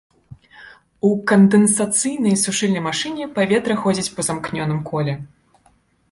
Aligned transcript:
У 1.09 1.09
кандэнсацыйнай 1.31 2.35
сушыльнай 2.43 2.83
машыне 2.87 3.27
паветра 3.35 3.75
ходзіць 3.83 4.09
па 4.15 4.21
замкнёным 4.31 4.81
коле. 4.89 5.13